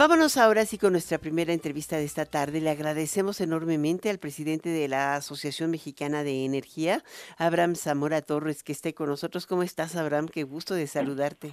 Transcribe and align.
Vámonos 0.00 0.38
ahora 0.38 0.64
sí 0.64 0.78
con 0.78 0.92
nuestra 0.92 1.18
primera 1.18 1.52
entrevista 1.52 1.98
de 1.98 2.04
esta 2.04 2.24
tarde. 2.24 2.62
Le 2.62 2.70
agradecemos 2.70 3.38
enormemente 3.42 4.08
al 4.08 4.16
presidente 4.16 4.70
de 4.70 4.88
la 4.88 5.16
Asociación 5.16 5.70
Mexicana 5.70 6.24
de 6.24 6.46
Energía, 6.46 7.02
Abraham 7.36 7.74
Zamora 7.74 8.22
Torres, 8.22 8.62
que 8.62 8.72
esté 8.72 8.94
con 8.94 9.10
nosotros. 9.10 9.46
¿Cómo 9.46 9.62
estás, 9.62 9.96
Abraham? 9.96 10.28
Qué 10.32 10.42
gusto 10.44 10.72
de 10.72 10.86
saludarte. 10.86 11.48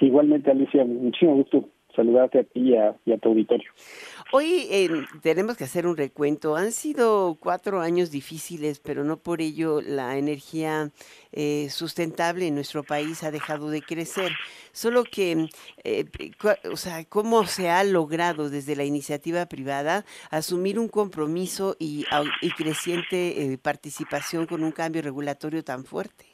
Igualmente, 0.00 0.50
Alicia, 0.50 0.84
muchísimo 0.84 1.36
gusto 1.36 1.68
saludarte 1.94 2.40
a 2.40 2.42
ti 2.42 2.74
y 2.74 2.74
a, 2.74 3.18
tu 3.18 3.28
auditorio. 3.28 3.70
Hoy 4.34 4.66
eh, 4.70 4.88
tenemos 5.20 5.58
que 5.58 5.64
hacer 5.64 5.86
un 5.86 5.94
recuento. 5.94 6.56
Han 6.56 6.72
sido 6.72 7.36
cuatro 7.38 7.82
años 7.82 8.10
difíciles, 8.10 8.78
pero 8.78 9.04
no 9.04 9.18
por 9.18 9.42
ello 9.42 9.82
la 9.82 10.16
energía 10.16 10.90
eh, 11.32 11.68
sustentable 11.68 12.46
en 12.46 12.54
nuestro 12.54 12.82
país 12.82 13.22
ha 13.24 13.30
dejado 13.30 13.68
de 13.68 13.82
crecer. 13.82 14.32
Solo 14.72 15.04
que, 15.04 15.50
eh, 15.84 16.06
o 16.72 16.78
sea, 16.78 17.04
cómo 17.04 17.46
se 17.46 17.68
ha 17.68 17.84
logrado 17.84 18.48
desde 18.48 18.74
la 18.74 18.84
iniciativa 18.84 19.44
privada 19.44 20.06
asumir 20.30 20.78
un 20.78 20.88
compromiso 20.88 21.76
y, 21.78 22.06
y 22.40 22.50
creciente 22.52 23.58
participación 23.60 24.46
con 24.46 24.64
un 24.64 24.72
cambio 24.72 25.02
regulatorio 25.02 25.62
tan 25.62 25.84
fuerte. 25.84 26.31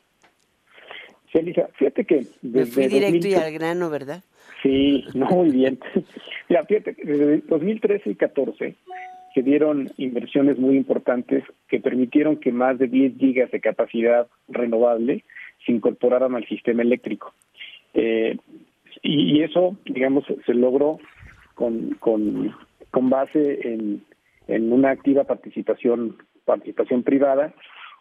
Sí, 1.30 1.38
Elisa, 1.38 1.68
fíjate 1.74 2.05
que... 2.05 2.27
Me 2.42 2.66
fui 2.66 2.87
directo 2.87 3.28
y 3.28 3.34
al 3.34 3.52
grano, 3.52 3.91
¿verdad? 3.91 4.23
Sí, 4.62 5.05
no, 5.14 5.27
muy 5.27 5.51
bien. 5.51 5.78
Ya, 6.48 6.64
fíjate, 6.64 6.96
desde 7.02 7.42
2013 7.48 8.09
y 8.09 8.14
14 8.14 8.74
se 9.34 9.42
dieron 9.42 9.91
inversiones 9.98 10.59
muy 10.59 10.77
importantes 10.77 11.45
que 11.68 11.78
permitieron 11.78 12.38
que 12.38 12.52
más 12.52 12.78
de 12.78 12.87
10 12.87 13.18
gigas 13.18 13.51
de 13.51 13.60
capacidad 13.60 14.27
renovable 14.48 15.24
se 15.66 15.73
incorporaran 15.73 16.34
al 16.34 16.46
sistema 16.46 16.80
eléctrico. 16.80 17.34
Eh, 17.92 18.38
y, 19.02 19.42
eso, 19.42 19.76
digamos, 19.84 20.24
se 20.46 20.54
logró 20.54 20.98
con, 21.54 21.90
con, 22.01 22.54
con 22.90 23.10
base 23.10 23.60
en, 23.68 24.02
en 24.46 24.73
una 24.73 24.90
activa 24.90 25.24
participación 25.24 26.16
participación 26.49 27.02
privada. 27.02 27.52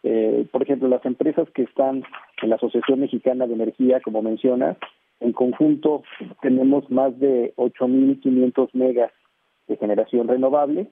Eh, 0.04 0.46
por 0.52 0.64
ejemplo, 0.64 0.88
las 0.88 1.06
empresas 1.06 1.50
que 1.52 1.64
están 1.64 2.04
la 2.44 2.56
Asociación 2.56 3.00
Mexicana 3.00 3.48
de 3.48 3.54
Energía, 3.56 4.00
como 4.02 4.22
mencionas, 4.22 4.78
en 5.20 5.32
conjunto 5.32 6.04
tenemos 6.42 6.90
más 6.92 7.18
de 7.20 7.54
8.500 7.56 8.70
megas 8.74 9.12
de 9.68 9.78
generación 9.78 10.28
renovable 10.28 10.88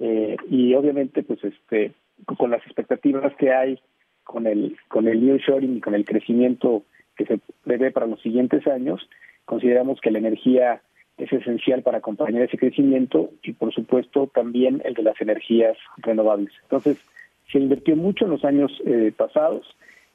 eh, 0.00 0.36
y 0.50 0.74
obviamente 0.74 1.22
pues 1.22 1.42
este 1.44 1.92
con 2.36 2.50
las 2.50 2.64
expectativas 2.66 3.32
que 3.36 3.52
hay 3.52 3.78
con 4.24 4.46
el 4.46 4.76
con 4.88 5.06
el 5.06 5.24
new 5.24 5.38
shoring 5.38 5.76
y 5.76 5.80
con 5.80 5.94
el 5.94 6.04
crecimiento 6.04 6.82
que 7.16 7.26
se 7.26 7.40
prevé 7.64 7.90
para 7.92 8.06
los 8.06 8.20
siguientes 8.20 8.66
años 8.66 9.08
consideramos 9.44 10.00
que 10.00 10.10
la 10.10 10.18
energía 10.18 10.82
es 11.16 11.32
esencial 11.32 11.82
para 11.82 11.98
acompañar 11.98 12.42
ese 12.42 12.58
crecimiento 12.58 13.30
y 13.42 13.52
por 13.52 13.72
supuesto 13.72 14.28
también 14.32 14.82
el 14.84 14.94
de 14.94 15.02
las 15.02 15.20
energías 15.20 15.76
renovables. 15.98 16.52
Entonces 16.62 16.98
se 17.50 17.58
invirtió 17.58 17.96
mucho 17.96 18.24
en 18.24 18.30
los 18.32 18.44
años 18.44 18.70
eh, 18.86 19.12
pasados 19.16 19.66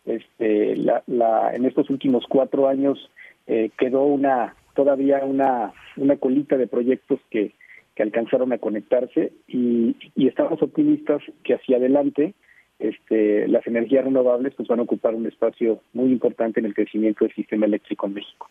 este 0.05 0.75
la, 0.75 1.03
la 1.07 1.53
en 1.53 1.65
estos 1.65 1.89
últimos 1.89 2.25
cuatro 2.27 2.67
años 2.67 3.09
eh, 3.47 3.69
quedó 3.77 4.03
una 4.03 4.55
todavía 4.75 5.23
una, 5.23 5.71
una 5.97 6.17
colita 6.17 6.57
de 6.57 6.67
proyectos 6.67 7.19
que, 7.29 7.51
que 7.95 8.03
alcanzaron 8.03 8.51
a 8.53 8.57
conectarse 8.57 9.31
y, 9.47 9.95
y 10.15 10.27
estamos 10.27 10.61
optimistas 10.61 11.21
que 11.43 11.53
hacia 11.53 11.77
adelante 11.77 12.33
este, 12.79 13.47
las 13.47 13.65
energías 13.67 14.03
renovables 14.03 14.53
pues 14.55 14.67
van 14.67 14.79
a 14.79 14.83
ocupar 14.83 15.15
un 15.15 15.27
espacio 15.27 15.79
muy 15.93 16.11
importante 16.11 16.59
en 16.59 16.65
el 16.65 16.73
crecimiento 16.73 17.23
del 17.23 17.33
sistema 17.33 17.65
eléctrico 17.65 18.07
en 18.07 18.15
México. 18.15 18.49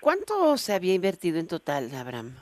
¿Cuánto 0.00 0.56
se 0.56 0.72
había 0.72 0.94
invertido 0.94 1.38
en 1.38 1.46
total, 1.46 1.94
Abraham? 1.94 2.34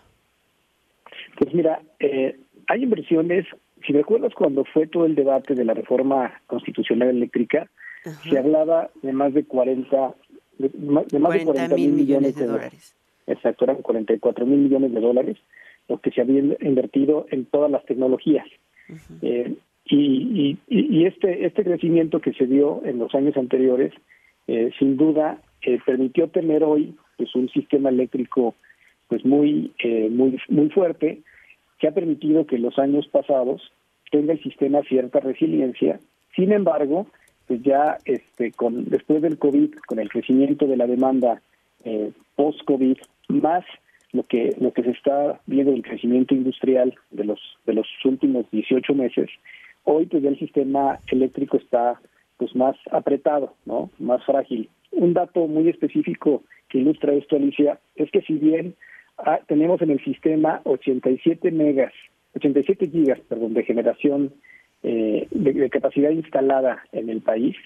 Pues 1.38 1.52
mira, 1.52 1.80
eh, 1.98 2.38
hay 2.68 2.82
inversiones, 2.82 3.46
si 3.86 3.92
recuerdas 3.92 4.32
cuando 4.34 4.64
fue 4.64 4.86
todo 4.86 5.06
el 5.06 5.14
debate 5.14 5.54
de 5.54 5.64
la 5.64 5.74
reforma 5.74 6.40
constitucional 6.46 7.08
eléctrica, 7.08 7.68
se 8.22 8.38
hablaba 8.38 8.90
de 9.02 9.12
más 9.12 9.32
de 9.34 9.44
40 9.44 10.14
de, 10.58 10.70
más 10.88 11.06
de 11.08 11.44
40 11.44 11.74
mil 11.74 11.92
millones 11.92 12.36
de, 12.36 12.46
dólares. 12.46 12.94
Exacto, 13.26 13.64
eran 13.64 13.82
44 13.82 14.46
mil 14.46 14.58
millones 14.58 14.92
de 14.92 15.00
dólares 15.00 15.36
lo 15.88 15.98
que 15.98 16.10
se 16.10 16.20
había 16.20 16.40
invertido 16.60 17.26
en 17.30 17.44
todas 17.46 17.70
las 17.70 17.84
tecnologías. 17.84 18.46
eh, 19.22 19.54
y, 19.86 20.58
y, 20.66 20.98
y, 21.00 21.04
este 21.04 21.44
este 21.44 21.62
crecimiento 21.62 22.20
que 22.20 22.32
se 22.32 22.46
dio 22.46 22.80
en 22.84 22.98
los 22.98 23.14
años 23.14 23.36
anteriores, 23.36 23.92
eh, 24.46 24.70
sin 24.78 24.96
duda, 24.96 25.42
eh, 25.62 25.78
permitió 25.84 26.28
tener 26.28 26.64
hoy 26.64 26.94
pues 27.16 27.34
un 27.34 27.48
sistema 27.50 27.90
eléctrico 27.90 28.54
pues 29.08 29.24
muy 29.24 29.72
eh, 29.78 30.08
muy 30.10 30.38
muy 30.48 30.70
fuerte 30.70 31.20
que 31.78 31.88
ha 31.88 31.92
permitido 31.92 32.46
que 32.46 32.56
en 32.56 32.62
los 32.62 32.78
años 32.78 33.06
pasados 33.08 33.72
tenga 34.10 34.32
el 34.32 34.42
sistema 34.42 34.82
cierta 34.82 35.20
resiliencia. 35.20 36.00
Sin 36.34 36.52
embargo, 36.52 37.06
pues 37.46 37.62
ya 37.62 37.98
este 38.04 38.52
con 38.52 38.86
después 38.86 39.22
del 39.22 39.38
COVID, 39.38 39.74
con 39.86 39.98
el 39.98 40.08
crecimiento 40.08 40.66
de 40.66 40.76
la 40.76 40.86
demanda 40.86 41.42
eh, 41.84 42.12
post-COVID, 42.36 42.96
más 43.28 43.64
lo 44.12 44.22
que 44.22 44.54
lo 44.58 44.72
que 44.72 44.82
se 44.82 44.90
está 44.90 45.40
viendo 45.46 45.72
el 45.72 45.82
crecimiento 45.82 46.34
industrial 46.34 46.94
de 47.10 47.24
los 47.24 47.40
de 47.66 47.74
los 47.74 47.86
últimos 48.04 48.50
18 48.50 48.94
meses, 48.94 49.30
hoy 49.84 50.06
pues 50.06 50.22
ya 50.22 50.30
el 50.30 50.38
sistema 50.38 50.98
eléctrico 51.08 51.56
está 51.56 52.00
pues 52.36 52.54
más 52.54 52.76
apretado, 52.90 53.54
¿no? 53.64 53.90
Más 53.98 54.24
frágil. 54.24 54.68
Un 54.90 55.14
dato 55.14 55.46
muy 55.46 55.68
específico 55.68 56.42
que 56.68 56.78
ilustra 56.78 57.12
esto, 57.14 57.36
Alicia, 57.36 57.78
es 57.96 58.10
que 58.10 58.22
si 58.22 58.34
bien 58.34 58.74
ah, 59.18 59.40
tenemos 59.46 59.80
en 59.82 59.90
el 59.90 60.02
sistema 60.04 60.60
87 60.64 61.50
megas, 61.50 61.92
87 62.34 62.88
gigas, 62.88 63.20
perdón, 63.28 63.54
de 63.54 63.64
generación 63.64 64.32
eh, 64.86 65.26
de, 65.30 65.70
capacidad 65.70 66.10
instalada 66.10 66.84
en 66.92 67.08
el 67.08 67.22
país, 67.22 67.56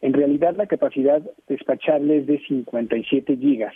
en 0.00 0.12
realidad 0.12 0.54
la 0.56 0.66
capacidad 0.66 1.20
despachable 1.48 2.18
es 2.18 2.26
de 2.28 2.38
57 2.46 3.36
gigas. 3.36 3.74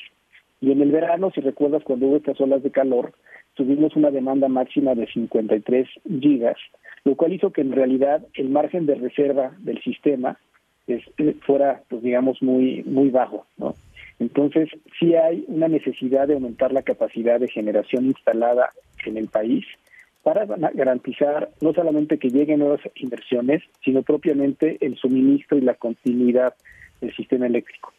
Y 0.60 0.71
en 0.71 0.81
el 0.81 0.93
verano, 0.93 1.33
si 1.34 1.41
recuerdas 1.41 1.83
cuando 1.83 2.06
hubo 2.06 2.16
estas 2.16 2.41
olas 2.41 2.62
de 2.62 2.71
calor, 2.71 3.12
tuvimos 3.54 3.97
una 3.97 4.12
demanda 4.12 4.47
máxima 4.47 4.94
de 4.94 5.09
53 5.09 5.88
gigas, 6.21 6.56
lo 7.03 7.16
cual 7.16 7.33
hizo 7.33 7.50
que 7.50 7.62
en 7.62 7.72
realidad 7.72 8.25
el 8.34 8.49
margen 8.49 8.87
de 8.87 8.94
reserva 8.94 9.56
del 9.59 9.83
sistema 9.83 10.38
es, 10.87 11.03
eh, 11.19 11.34
fuera, 11.44 11.83
pues 11.88 12.00
digamos, 12.00 12.41
muy, 12.43 12.84
muy 12.84 13.10
bajo. 13.10 13.44
Entonces, 14.21 14.69
sí 15.00 15.16
hay 15.16 15.44
una 15.49 15.66
necesidad 15.66 16.28
de 16.28 16.34
aumentar 16.34 16.72
la 16.72 16.83
capacidad 16.83 17.41
de 17.41 17.49
generación 17.49 18.06
instalada 18.06 18.71
en 19.04 19.16
el 19.16 19.27
país 19.27 19.65
para 20.24 20.46
garantizar 20.46 21.50
no 21.60 21.74
solamente 21.74 22.18
que 22.18 22.30
lleguen 22.30 22.60
nuevas 22.60 22.80
inversiones, 22.96 23.62
sino 23.84 24.02
propiamente 24.02 24.78
el 24.80 24.96
suministro 24.96 25.58
y 25.58 25.60
la 25.60 25.74
continuidad 25.74 26.54
del 27.00 27.14
sistema 27.14 27.46
eléctrico. 27.46 27.92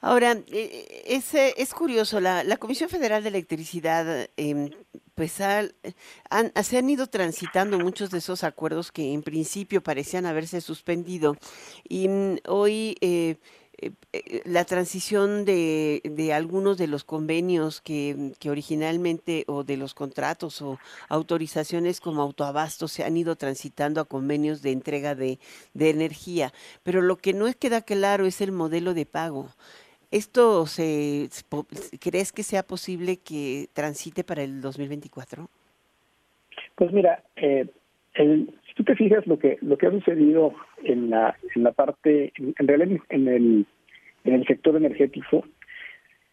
Ahora, 0.00 0.36
eh, 0.52 1.04
es, 1.06 1.34
es 1.34 1.72
curioso, 1.74 2.20
la, 2.20 2.42
la 2.42 2.56
Comisión 2.56 2.90
Federal 2.90 3.22
de 3.22 3.28
Electricidad, 3.28 4.28
eh, 4.36 4.70
pues 5.14 5.40
han, 5.40 5.72
se 6.62 6.78
han 6.78 6.90
ido 6.90 7.06
transitando 7.06 7.78
muchos 7.78 8.10
de 8.10 8.18
esos 8.18 8.42
acuerdos 8.42 8.90
que 8.90 9.12
en 9.12 9.22
principio 9.22 9.82
parecían 9.82 10.26
haberse 10.26 10.60
suspendido 10.60 11.36
y 11.88 12.08
mm, 12.08 12.36
hoy... 12.48 12.96
Eh, 13.00 13.14
eh, 13.14 13.36
eh, 13.36 13.36
la 14.44 14.64
transición 14.64 15.44
de, 15.44 16.30
algunos 16.34 16.78
de 16.78 16.86
los 16.86 17.04
convenios 17.04 17.80
que, 17.80 18.32
originalmente 18.48 19.44
o 19.46 19.64
de 19.64 19.76
los 19.76 19.94
contratos 19.94 20.62
o 20.62 20.78
autorizaciones 21.08 22.00
como 22.00 22.22
autoabasto 22.22 22.88
se 22.88 23.04
han 23.04 23.16
ido 23.16 23.36
transitando 23.36 24.00
a 24.00 24.04
convenios 24.04 24.62
de 24.62 24.72
entrega 24.72 25.14
de, 25.14 25.38
energía. 25.74 26.52
Pero 26.82 27.02
lo 27.02 27.16
que 27.16 27.32
no 27.32 27.46
queda 27.58 27.82
claro 27.82 28.26
es 28.26 28.40
el 28.40 28.52
modelo 28.52 28.94
de 28.94 29.06
pago. 29.06 29.48
¿Esto 30.10 30.66
se, 30.66 31.28
crees 32.00 32.32
que 32.32 32.42
sea 32.42 32.62
posible 32.62 33.16
que 33.16 33.68
transite 33.72 34.22
para 34.22 34.42
el 34.42 34.60
2024? 34.60 35.48
Pues 36.76 36.92
mira, 36.92 37.22
eh, 37.36 37.66
el, 38.14 38.54
si 38.66 38.74
tú 38.74 38.84
te 38.84 38.94
fijas 38.94 39.26
lo 39.26 39.38
que 39.38 39.58
lo 39.60 39.76
que 39.76 39.86
ha 39.86 39.90
sucedido 39.90 40.54
en 40.82 41.10
la 41.10 41.36
en 41.54 41.62
la 41.62 41.72
parte 41.72 42.32
en 42.36 42.68
realidad 42.68 43.00
en 43.10 43.28
el 43.28 43.66
en 44.24 44.34
el 44.34 44.46
sector 44.46 44.76
energético 44.76 45.44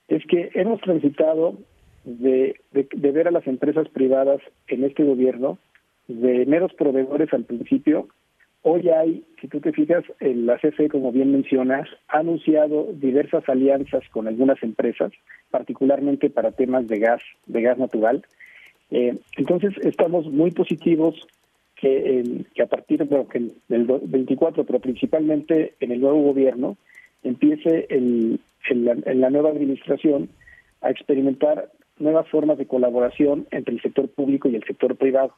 es 0.08 0.26
que 0.26 0.52
hemos 0.56 0.82
transitado 0.82 1.58
de, 2.04 2.60
ver 2.72 3.28
a 3.28 3.32
las 3.32 3.48
empresas 3.48 3.88
privadas 3.90 4.42
en 4.68 4.84
este 4.84 5.04
gobierno 5.04 5.58
de 6.08 6.46
meros 6.46 6.74
proveedores 6.74 7.32
al 7.34 7.46
principio. 7.46 8.08
Hoy 8.64 8.90
hay 8.90 9.24
si 9.40 9.48
tú 9.48 9.60
te 9.60 9.72
fijas 9.72 10.04
la 10.20 10.58
CFE 10.58 10.90
como 10.90 11.12
bien 11.12 11.32
mencionas 11.32 11.88
ha 12.08 12.20
anunciado 12.20 12.90
diversas 12.94 13.48
alianzas 13.48 14.04
con 14.10 14.28
algunas 14.28 14.62
empresas 14.62 15.12
particularmente 15.50 16.30
para 16.30 16.52
temas 16.52 16.88
de 16.88 17.00
gas 17.00 17.22
de 17.46 17.62
gas 17.62 17.78
natural. 17.78 18.24
Eh, 18.92 19.18
entonces 19.38 19.74
estamos 19.84 20.28
muy 20.28 20.52
positivos 20.52 21.28
que, 21.76 22.44
que 22.54 22.62
a 22.62 22.68
partir 22.68 23.04
de, 23.08 23.52
del 23.68 23.86
24, 23.86 24.66
pero 24.66 24.80
principalmente 24.80 25.74
en 25.80 25.92
el 25.92 26.02
nuevo 26.02 26.22
gobierno, 26.22 26.78
empiece 27.24 27.88
el, 27.90 28.40
en, 28.70 29.22
la, 29.22 29.30
nueva 29.30 29.50
administración 29.50 30.30
a 30.82 30.90
experimentar 30.90 31.72
nuevas 32.00 32.28
formas 32.30 32.58
de 32.58 32.68
colaboración 32.68 33.48
entre 33.52 33.76
el 33.76 33.82
sector 33.82 34.10
público 34.10 34.50
y 34.50 34.56
el 34.56 34.64
sector 34.64 34.96
privado. 34.96 35.34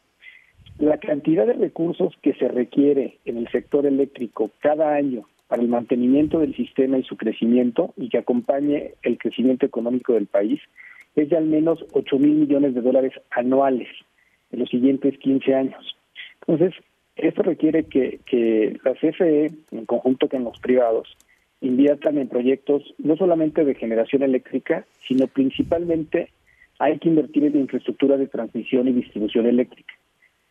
La 0.79 0.97
cantidad 0.97 1.45
de 1.45 1.53
recursos 1.53 2.13
que 2.21 2.33
se 2.33 2.47
requiere 2.47 3.19
en 3.25 3.37
el 3.37 3.47
sector 3.49 3.85
eléctrico 3.85 4.49
cada 4.59 4.93
año 4.93 5.27
para 5.47 5.61
el 5.61 5.67
mantenimiento 5.67 6.39
del 6.39 6.55
sistema 6.55 6.97
y 6.97 7.03
su 7.03 7.17
crecimiento 7.17 7.93
y 7.97 8.09
que 8.09 8.17
acompañe 8.17 8.93
el 9.03 9.17
crecimiento 9.17 9.65
económico 9.65 10.13
del 10.13 10.25
país 10.25 10.59
es 11.15 11.29
de 11.29 11.37
al 11.37 11.45
menos 11.45 11.85
8 11.93 12.17
mil 12.17 12.33
millones 12.33 12.73
de 12.73 12.81
dólares 12.81 13.13
anuales 13.31 13.87
en 14.51 14.59
los 14.59 14.69
siguientes 14.69 15.17
15 15.19 15.53
años. 15.53 15.95
Entonces, 16.47 16.73
esto 17.15 17.43
requiere 17.43 17.83
que, 17.83 18.19
que 18.25 18.79
la 18.83 18.93
CFE, 18.93 19.51
en 19.71 19.85
conjunto 19.85 20.27
con 20.27 20.43
los 20.43 20.59
privados, 20.59 21.15
inviertan 21.63 22.17
en 22.17 22.27
proyectos 22.27 22.93
no 22.97 23.15
solamente 23.15 23.63
de 23.63 23.73
generación 23.73 24.21
eléctrica, 24.21 24.85
sino 25.07 25.27
principalmente 25.27 26.29
hay 26.77 26.99
que 26.99 27.07
invertir 27.07 27.45
en 27.45 27.57
infraestructura 27.57 28.17
de 28.17 28.27
transmisión 28.27 28.87
y 28.87 28.91
distribución 28.91 29.45
eléctrica, 29.45 29.93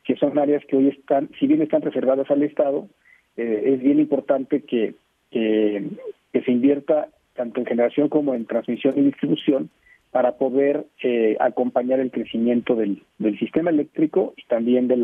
que 0.05 0.17
son 0.17 0.39
áreas 0.39 0.65
que 0.65 0.77
hoy 0.77 0.89
están, 0.89 1.29
si 1.39 1.47
bien 1.47 1.61
están 1.61 1.83
reservadas 1.83 2.31
al 2.31 2.43
Estado, 2.43 2.89
eh, 3.37 3.75
es 3.75 3.83
bien 3.83 4.01
importante 4.01 4.63
que, 4.63 4.95
que, 5.31 5.85
se 6.33 6.51
invierta 6.51 7.09
tanto 7.35 7.61
en 7.61 7.67
generación 7.67 8.09
como 8.09 8.35
en 8.35 8.47
transmisión 8.47 8.95
y 8.97 9.03
distribución 9.03 9.69
para 10.11 10.39
poder 10.39 10.87
eh, 11.03 11.37
acompañar 11.41 12.01
el 12.01 12.11
crecimiento 12.11 12.75
del, 12.75 13.03
del 13.19 13.39
sistema 13.39 13.71
eléctrico 13.71 14.33
y 14.37 14.45
también 14.47 14.89
de 14.89 14.97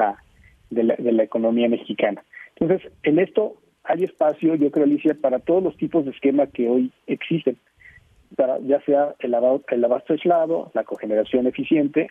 de 0.70 0.82
la, 0.82 0.96
de 0.96 1.12
la 1.12 1.22
economía 1.22 1.68
mexicana. 1.68 2.22
Entonces, 2.56 2.90
en 3.02 3.18
esto 3.18 3.56
hay 3.88 4.04
espacio, 4.04 4.54
yo 4.54 4.70
creo, 4.70 4.84
Alicia, 4.84 5.14
para 5.14 5.38
todos 5.38 5.62
los 5.62 5.76
tipos 5.76 6.04
de 6.04 6.10
esquema 6.10 6.46
que 6.46 6.68
hoy 6.68 6.92
existen, 7.06 7.56
para 8.36 8.58
ya 8.60 8.80
sea 8.82 9.14
el, 9.20 9.34
el 9.68 9.84
abasto 9.84 10.12
aislado, 10.12 10.70
la 10.74 10.84
cogeneración 10.84 11.46
eficiente, 11.46 12.10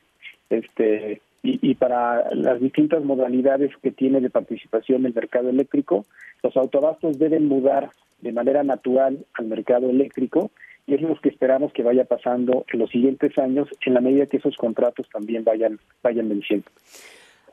este 0.49 1.21
y, 1.43 1.75
para 1.75 2.33
las 2.35 2.59
distintas 2.59 3.03
modalidades 3.05 3.71
que 3.81 3.91
tiene 3.91 4.19
de 4.19 4.29
participación 4.29 5.05
el 5.05 5.13
mercado 5.13 5.49
eléctrico, 5.49 6.05
los 6.43 6.57
autobastos 6.57 7.19
deben 7.19 7.47
mudar 7.47 7.91
de 8.19 8.33
manera 8.33 8.63
natural 8.63 9.25
al 9.35 9.45
mercado 9.45 9.89
eléctrico 9.89 10.51
y 10.87 10.95
es 10.95 11.01
lo 11.01 11.15
que 11.21 11.29
esperamos 11.29 11.71
que 11.71 11.83
vaya 11.83 12.03
pasando 12.03 12.65
en 12.73 12.79
los 12.79 12.89
siguientes 12.89 13.37
años 13.37 13.69
en 13.85 13.93
la 13.93 14.01
medida 14.01 14.25
que 14.25 14.37
esos 14.37 14.57
contratos 14.57 15.07
también 15.09 15.45
vayan 15.45 15.79
vayan 16.03 16.27
venciendo. 16.27 16.69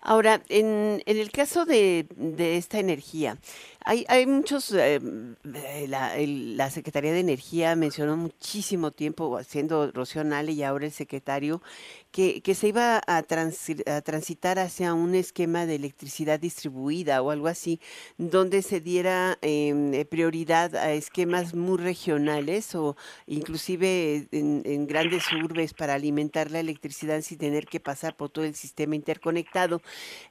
Ahora, 0.00 0.40
en, 0.48 1.00
en 1.06 1.16
el 1.16 1.30
caso 1.30 1.64
de 1.64 2.06
esta 2.38 2.78
energía, 2.80 3.36
hay, 3.86 4.06
hay 4.08 4.24
muchos, 4.26 4.72
eh, 4.72 4.98
eh, 5.44 5.86
la, 5.88 6.14
la, 6.16 6.70
Secretaría 6.70 7.12
de 7.12 7.20
Energía 7.20 7.76
mencionó 7.76 8.16
muchísimo 8.16 8.92
tiempo, 8.92 9.38
siendo 9.44 9.92
Rocío 9.92 10.24
Nale 10.24 10.52
y 10.52 10.62
ahora 10.62 10.86
el 10.86 10.92
secretario, 10.92 11.60
que, 12.10 12.42
se 12.54 12.68
iba 12.68 12.96
a, 12.96 13.16
a, 13.18 13.22
transitar 14.02 14.58
hacia 14.58 14.94
un 14.94 15.14
esquema 15.14 15.66
de 15.66 15.74
electricidad 15.74 16.40
distribuida 16.40 17.20
o 17.20 17.30
algo 17.30 17.46
así, 17.46 17.78
donde 18.16 18.62
se 18.62 18.80
diera 18.80 19.38
eh, 19.42 20.06
prioridad 20.08 20.76
a 20.76 20.92
esquemas 20.92 21.54
muy 21.54 21.76
regionales 21.76 22.74
o 22.74 22.96
inclusive 23.26 24.28
en 24.32 24.86
grandes 24.86 25.24
urbes 25.32 25.74
para 25.74 25.94
alimentar 25.94 26.50
la 26.50 26.60
electricidad 26.60 27.20
sin 27.20 27.36
tener 27.36 27.66
que 27.66 27.80
pasar 27.80 28.16
por 28.16 28.30
todo 28.30 28.46
el 28.46 28.54
sistema 28.54 28.94
interconectado. 28.94 29.82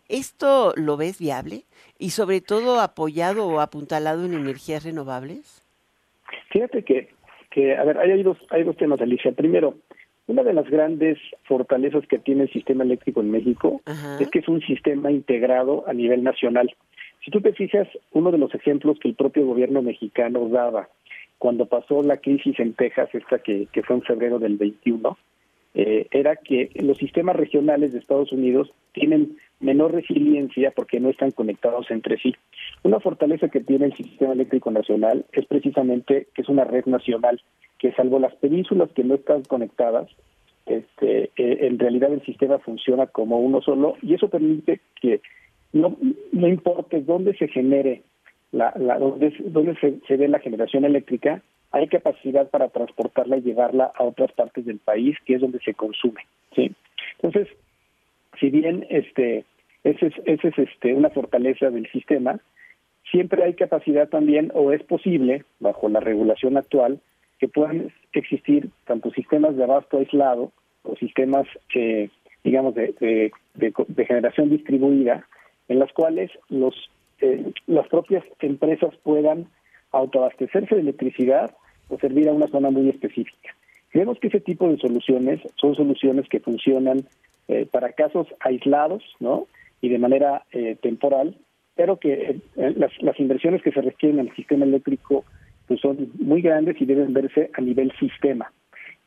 ¿Esto 0.08 0.74
lo 0.76 0.98
ves 0.98 1.20
viable? 1.20 1.66
Y 2.00 2.12
sobre 2.12 2.42
todo 2.42 2.80
apoyado 2.82 3.48
o 3.48 3.60
apuntalado 3.60 4.26
en 4.26 4.34
energías 4.34 4.84
renovables? 4.84 5.64
Fíjate 6.50 6.84
que, 6.84 7.10
que 7.52 7.76
a 7.76 7.84
ver, 7.84 7.98
hay 7.98 8.24
dos, 8.24 8.38
hay 8.50 8.64
dos 8.64 8.78
temas, 8.78 9.00
Alicia. 9.02 9.32
Primero, 9.32 9.76
una 10.28 10.44
de 10.44 10.54
las 10.54 10.70
grandes 10.70 11.18
fortalezas 11.44 12.06
que 12.08 12.20
tiene 12.20 12.44
el 12.44 12.52
sistema 12.52 12.84
eléctrico 12.84 13.22
en 13.22 13.32
México 13.32 13.82
Ajá. 13.86 14.18
es 14.20 14.30
que 14.30 14.40
es 14.40 14.48
un 14.48 14.62
sistema 14.62 15.12
integrado 15.12 15.84
a 15.88 15.94
nivel 15.94 16.24
nacional. 16.24 16.74
Si 17.24 17.32
tú 17.32 17.42
te 17.42 17.54
fijas, 17.54 17.88
uno 18.12 18.32
de 18.32 18.38
los 18.38 18.54
ejemplos 18.54 19.00
que 19.00 19.10
el 19.10 19.16
propio 19.16 19.46
gobierno 19.46 19.82
mexicano 19.82 20.48
daba 20.50 20.90
cuando 21.38 21.66
pasó 21.66 22.02
la 22.04 22.18
crisis 22.18 22.60
en 22.60 22.74
Texas, 22.74 23.10
esta 23.14 23.40
que, 23.40 23.68
que 23.72 23.84
fue 23.84 23.98
en 23.98 24.02
febrero 24.04 24.40
del 24.40 24.58
21, 24.58 25.18
eh, 25.76 26.08
era 26.12 26.36
que 26.36 26.70
los 26.76 26.98
sistemas 26.98 27.36
regionales 27.36 27.94
de 27.94 28.00
Estados 28.00 28.32
Unidos 28.32 28.72
tienen 28.92 29.38
menor 29.60 29.94
resiliencia 29.94 30.72
porque 30.72 31.00
no 31.00 31.10
están 31.10 31.32
conectados 31.32 31.90
entre 31.90 32.18
sí. 32.18 32.36
Una 32.84 33.00
fortaleza 33.00 33.50
que 33.50 33.62
tiene 33.62 33.86
el 33.86 33.96
sistema 33.96 34.34
eléctrico 34.34 34.70
nacional 34.72 35.26
es 35.32 35.46
precisamente 35.46 36.28
que 36.34 36.42
es 36.42 36.50
una 36.50 36.64
red 36.64 36.86
nacional, 36.86 37.42
que 37.80 37.92
salvo 37.94 38.20
las 38.20 38.36
penínsulas 38.36 38.92
que 38.92 39.04
no 39.04 39.16
están 39.16 39.44
conectadas, 39.44 40.10
este, 40.66 41.24
eh, 41.36 41.58
en 41.62 41.80
realidad 41.80 42.14
el 42.14 42.24
sistema 42.24 42.60
funciona 42.60 43.08
como 43.08 43.40
uno 43.40 43.62
solo 43.62 43.98
y 44.02 44.14
eso 44.14 44.30
permite 44.30 44.80
que 45.02 45.22
no, 45.74 45.98
no 46.32 46.48
importe 46.48 47.02
dónde 47.02 47.36
se 47.36 47.48
genere, 47.48 48.04
la, 48.52 48.74
la 48.78 49.00
dónde, 49.00 49.76
se, 49.82 50.00
se 50.08 50.18
ve 50.18 50.28
la 50.28 50.40
generación 50.40 50.86
eléctrica, 50.86 51.42
hay 51.74 51.88
capacidad 51.88 52.50
para 52.50 52.70
transportarla 52.70 53.38
y 53.38 53.42
llevarla 53.42 53.92
a 53.96 54.04
otras 54.04 54.32
partes 54.32 54.66
del 54.66 54.78
país, 54.78 55.18
que 55.26 55.36
es 55.36 55.42
donde 55.42 55.60
se 55.60 55.74
consume. 55.74 56.22
¿sí? 56.56 56.72
Entonces, 57.22 57.48
si 58.40 58.50
bien 58.50 58.86
este 58.90 59.44
ese 59.84 60.14
es, 60.26 60.58
este 60.58 60.94
una 60.94 61.10
fortaleza 61.10 61.70
del 61.70 61.90
sistema, 61.92 62.40
siempre 63.12 63.44
hay 63.44 63.56
capacidad 63.56 64.08
también, 64.08 64.52
o 64.54 64.72
es 64.72 64.82
posible, 64.84 65.44
bajo 65.60 65.90
la 65.90 66.00
regulación 66.00 66.58
actual, 66.58 67.02
que 67.40 67.50
puedan 67.50 67.92
existir 68.14 68.70
tanto 68.86 69.12
sistemas 69.12 69.58
de 69.58 69.64
abasto 69.64 69.98
aislado 69.98 70.52
o 70.84 70.96
sistemas, 70.96 71.48
eh, 71.76 72.10
digamos, 72.44 72.76
de, 72.76 72.94
de, 73.00 73.32
de, 73.56 73.74
de, 73.88 74.06
generación 74.06 74.50
distribuida, 74.52 75.28
en 75.68 75.80
las 75.80 75.92
cuales 75.92 76.32
los 76.50 76.76
eh, 77.20 77.52
las 77.68 77.88
propias 77.88 78.24
empresas 78.40 78.96
puedan 79.04 79.48
autoabastecerse 79.92 80.76
de 80.76 80.82
electricidad 80.82 81.52
o 81.94 82.00
servir 82.00 82.28
a 82.28 82.34
una 82.34 82.48
zona 82.48 82.72
muy 82.72 82.90
específica. 82.90 83.56
Creemos 83.92 84.20
que 84.20 84.28
ese 84.28 84.40
tipo 84.40 84.68
de 84.68 84.78
soluciones 84.78 85.40
son 85.56 85.76
soluciones 85.76 86.28
que 86.28 86.40
funcionan 86.40 87.06
eh, 87.48 87.68
para 87.72 87.92
casos 87.92 88.28
aislados, 88.40 89.04
¿no? 89.20 89.48
Y 89.82 89.90
de 89.90 90.00
manera 90.00 90.44
eh, 90.52 90.76
temporal, 90.82 91.36
pero 91.76 91.98
que 91.98 92.14
eh, 92.14 92.74
las, 92.76 92.92
las, 93.02 93.20
inversiones 93.20 93.62
que 93.62 93.72
se 93.72 93.82
requieren 93.82 94.20
en 94.20 94.28
el 94.28 94.36
sistema 94.36 94.66
eléctrico 94.66 95.26
pues 95.68 95.80
son 95.80 96.12
muy 96.20 96.42
grandes 96.42 96.82
y 96.82 96.86
deben 96.86 97.14
verse 97.14 97.52
a 97.54 97.62
nivel 97.62 97.92
sistema. 98.00 98.52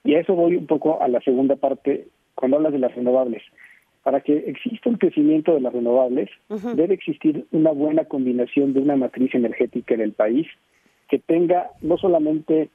Y 0.05 0.15
a 0.15 0.21
eso 0.21 0.35
voy 0.35 0.56
un 0.56 0.67
poco 0.67 1.03
a 1.03 1.09
la 1.09 1.21
segunda 1.21 1.56
parte 1.56 2.06
cuando 2.35 2.59
hablas 2.59 2.73
de 2.73 2.79
las 2.79 2.94
renovables. 2.94 3.43
Para 4.05 4.20
que 4.20 4.37
exista 4.37 4.89
un 4.89 4.99
crecimiento 4.99 5.53
de 5.53 5.60
las 5.60 5.72
renovables, 5.72 6.31
uh 6.49 6.55
-huh. 6.55 6.75
debe 6.75 6.94
existir 6.94 7.44
una 7.51 7.72
buena 7.72 8.05
combinación 8.05 8.72
de 8.72 8.81
una 8.81 8.94
matriz 8.94 9.34
energética 9.34 9.94
en 9.94 10.01
el 10.01 10.13
país 10.13 10.46
que 11.08 11.19
tenga 11.19 11.70
no 11.82 11.96
solamente 11.96 12.69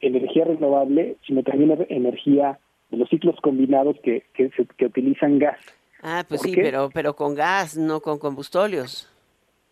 energía 0.00 0.44
renovable, 0.44 1.16
sino 1.26 1.42
también 1.42 1.86
energía 1.88 2.58
de 2.90 2.96
los 2.98 3.08
ciclos 3.08 3.36
combinados 3.40 3.96
que, 4.02 4.24
que, 4.34 4.50
se, 4.50 4.66
que 4.76 4.86
utilizan 4.86 5.38
gas. 5.38 5.58
Ah, 6.02 6.24
pues 6.28 6.42
sí, 6.42 6.52
pero, 6.54 6.90
pero 6.92 7.14
con 7.14 7.34
gas, 7.34 7.76
no 7.76 8.00
con 8.00 8.18
combustóleos. 8.18 9.10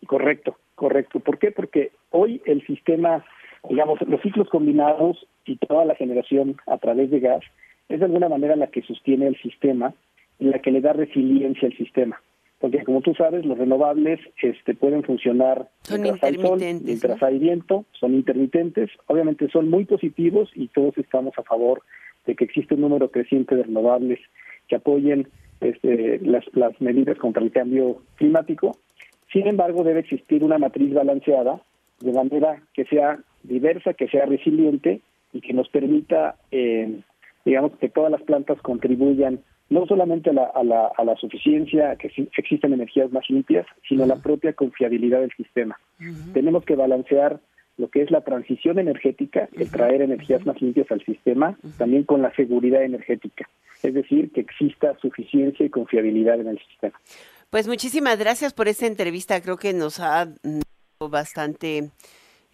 Correcto, 0.07 0.57
correcto. 0.75 1.19
¿Por 1.19 1.37
qué? 1.37 1.51
Porque 1.51 1.91
hoy 2.09 2.41
el 2.45 2.65
sistema, 2.65 3.23
digamos, 3.69 4.01
los 4.07 4.21
ciclos 4.21 4.49
combinados 4.49 5.27
y 5.45 5.57
toda 5.57 5.85
la 5.85 5.95
generación 5.95 6.57
a 6.67 6.77
través 6.77 7.11
de 7.11 7.19
gas 7.19 7.43
es 7.89 7.99
de 7.99 8.05
alguna 8.05 8.29
manera 8.29 8.55
la 8.55 8.67
que 8.67 8.81
sostiene 8.81 9.27
el 9.27 9.39
sistema 9.41 9.93
y 10.39 10.45
la 10.45 10.59
que 10.59 10.71
le 10.71 10.81
da 10.81 10.93
resiliencia 10.93 11.67
al 11.67 11.77
sistema 11.77 12.19
porque 12.63 12.81
como 12.85 13.01
tú 13.01 13.13
sabes, 13.13 13.45
los 13.45 13.57
renovables 13.57 14.21
este, 14.41 14.73
pueden 14.73 15.03
funcionar 15.03 15.67
son 15.81 16.01
mientras 16.01 16.23
hay 16.23 16.41
sol, 16.41 16.59
mientras 16.81 17.19
¿no? 17.19 17.27
hay 17.27 17.37
viento, 17.37 17.83
son 17.91 18.13
intermitentes, 18.13 18.89
obviamente 19.07 19.49
son 19.49 19.69
muy 19.69 19.83
positivos 19.83 20.49
y 20.55 20.69
todos 20.69 20.97
estamos 20.97 21.33
a 21.37 21.43
favor 21.43 21.81
de 22.25 22.35
que 22.35 22.45
existe 22.45 22.75
un 22.75 22.79
número 22.79 23.11
creciente 23.11 23.57
de 23.57 23.63
renovables 23.63 24.21
que 24.69 24.77
apoyen 24.77 25.27
este, 25.59 26.19
las, 26.19 26.45
las 26.53 26.79
medidas 26.79 27.17
contra 27.17 27.43
el 27.43 27.51
cambio 27.51 27.97
climático. 28.15 28.77
Sin 29.33 29.45
embargo, 29.45 29.83
debe 29.83 29.99
existir 29.99 30.41
una 30.41 30.57
matriz 30.57 30.93
balanceada 30.93 31.59
de 31.99 32.13
manera 32.13 32.63
que 32.73 32.85
sea 32.85 33.19
diversa, 33.43 33.93
que 33.93 34.07
sea 34.07 34.25
resiliente 34.25 35.01
y 35.33 35.41
que 35.41 35.51
nos 35.51 35.67
permita, 35.67 36.37
eh, 36.49 37.01
digamos, 37.43 37.73
que 37.77 37.89
todas 37.89 38.09
las 38.09 38.21
plantas 38.21 38.61
contribuyan 38.61 39.41
no 39.73 39.85
solamente 39.87 40.29
a 40.29 40.33
la, 40.33 40.45
a 40.45 40.63
la, 40.63 40.91
a 40.95 41.03
la 41.03 41.15
suficiencia, 41.15 41.95
que 41.95 42.11
existen 42.37 42.73
energías 42.73 43.11
más 43.11 43.29
limpias, 43.29 43.65
sino 43.87 44.03
a 44.03 44.07
la 44.07 44.17
propia 44.27 44.53
confiabilidad 44.53 45.21
del 45.21 45.33
sistema. 45.35 45.75
Uh 45.99 46.03
-huh. 46.03 46.33
Tenemos 46.33 46.63
que 46.63 46.75
balancear 46.75 47.39
lo 47.77 47.87
que 47.89 48.03
es 48.03 48.11
la 48.11 48.21
transición 48.21 48.77
energética, 48.77 49.49
el 49.53 49.69
traer 49.71 50.01
energías 50.01 50.45
más 50.45 50.61
limpias 50.61 50.91
al 50.91 51.03
sistema, 51.03 51.57
también 51.77 52.03
con 52.03 52.21
la 52.21 52.31
seguridad 52.35 52.83
energética, 52.83 53.49
es 53.81 53.93
decir, 53.93 54.31
que 54.31 54.41
exista 54.41 54.95
suficiencia 55.01 55.65
y 55.65 55.69
confiabilidad 55.69 56.39
en 56.39 56.49
el 56.49 56.59
sistema. 56.59 56.93
Pues 57.49 57.67
muchísimas 57.67 58.19
gracias 58.19 58.53
por 58.53 58.67
esta 58.67 58.85
entrevista, 58.85 59.41
creo 59.41 59.57
que 59.57 59.73
nos 59.73 59.99
ha 59.99 60.27
bastante 60.99 61.89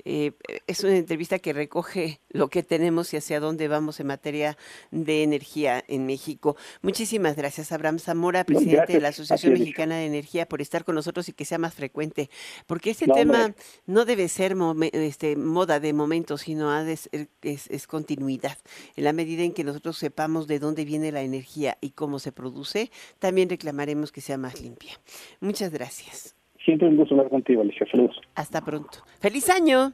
eh, 0.06 0.34
es 0.68 0.84
una 0.84 0.96
entrevista 0.96 1.40
que 1.40 1.54
recoge 1.54 2.22
lo 2.30 2.50
que 2.50 2.64
tenemos 2.64 3.14
y 3.14 3.18
hacia 3.18 3.40
dónde 3.40 3.68
vamos 3.68 4.00
en 4.00 4.08
materia 4.08 4.58
de 4.92 5.24
energía 5.24 5.84
en 5.88 6.06
México. 6.06 6.56
Muchísimas 6.82 7.36
gracias, 7.36 7.72
Abraham 7.72 8.00
Zamora, 8.00 8.44
presidente 8.44 8.94
de 8.94 9.02
la 9.02 9.10
Asociación 9.10 9.54
Mexicana 9.54 9.98
de 9.98 10.06
Energía, 10.06 10.48
por 10.48 10.62
estar 10.62 10.86
con 10.86 10.96
nosotros 10.96 11.30
y 11.30 11.34
que 11.34 11.46
sea 11.46 11.58
más 11.58 11.74
frecuente, 11.74 12.30
porque 12.68 12.92
este 12.92 13.08
tema 13.08 13.54
no 13.86 14.06
debe 14.06 14.28
ser 14.28 14.56
este, 14.94 15.36
moda 15.36 15.80
de 15.80 15.94
momento, 15.94 16.38
sino 16.38 16.72
ha 16.72 16.84
de 16.84 16.98
es, 17.42 17.88
continuidad. 17.88 18.58
En 18.96 19.04
la 19.04 19.14
medida 19.14 19.44
en 19.44 19.54
que 19.54 19.64
nosotros 19.64 19.98
sepamos 19.98 20.48
de 20.48 20.60
dónde 20.60 20.86
viene 20.86 21.12
la 21.12 21.22
energía 21.22 21.78
y 21.82 21.92
cómo 21.92 22.20
se 22.20 22.32
produce, 22.32 22.92
también 23.20 23.50
reclamaremos 23.50 24.12
que 24.12 24.22
sea 24.22 24.38
más 24.38 24.62
limpia. 24.62 25.00
Muchas 25.40 25.72
gracias. 25.72 26.39
Siempre 26.70 26.88
un 26.88 26.98
gusto 26.98 27.16
hablar 27.16 27.32
contigo, 27.32 27.64
Alicia. 27.64 27.88
Saludos. 27.90 28.22
Hasta 28.36 28.62
pronto. 28.62 29.00
¡Feliz 29.20 29.50
año! 29.50 29.92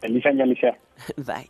Feliz 0.00 0.26
año, 0.26 0.42
Alicia. 0.42 0.76
Bye. 1.16 1.48